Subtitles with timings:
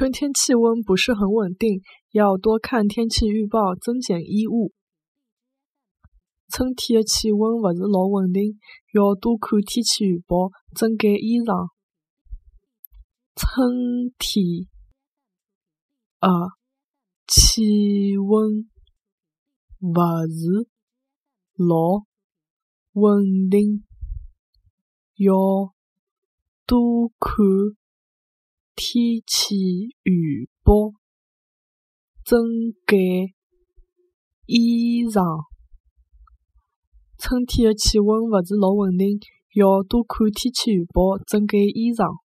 [0.00, 4.72] 春天气温不是很稳定，要多看天气预报，增减衣物。
[6.48, 8.58] 春天的气温勿是老稳定，
[8.94, 11.68] 要多看天气预报，增减衣裳。
[13.36, 14.66] 春天
[16.18, 16.28] 的
[17.26, 18.70] 气温
[19.80, 19.92] 勿
[20.30, 20.66] 是
[21.56, 22.06] 老
[22.94, 23.84] 稳定，
[25.16, 25.74] 要
[26.64, 27.36] 多看
[28.82, 30.72] 天气预报，
[32.24, 32.40] 增
[32.86, 32.98] 减
[34.46, 35.20] 衣裳。
[37.18, 39.20] 春天的气温勿是老稳定，
[39.54, 42.20] 要多看天气预报，增减衣裳。